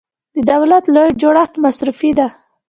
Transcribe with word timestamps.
د 0.33 0.39
دولت 0.51 0.83
لوی 0.95 1.09
جوړښت 1.21 1.53
مصرفي 1.63 2.11
دی. 2.17 2.27